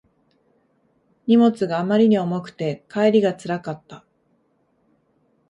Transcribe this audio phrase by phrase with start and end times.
[1.27, 4.03] 荷物があまりに重くて帰りがつらかった